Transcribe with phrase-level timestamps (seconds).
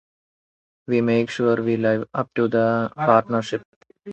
[0.87, 3.61] We make sure we live up to the partnership.